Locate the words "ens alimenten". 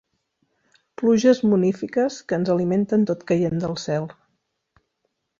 2.41-3.03